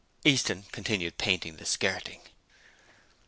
[0.25, 2.21] Easton continued painting the skirting.